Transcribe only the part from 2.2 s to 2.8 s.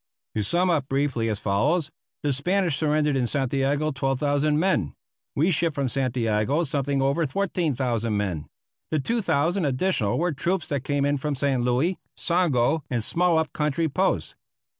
The Spanish